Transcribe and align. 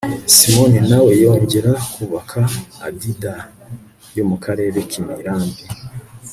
simoni 0.35 0.79
na 0.89 0.99
we 1.05 1.11
yongera 1.23 1.71
kubaka 1.93 2.39
adida 2.87 3.33
yo 4.15 4.23
mu 4.29 4.37
karere 4.43 4.77
k'imirambi 4.89 5.61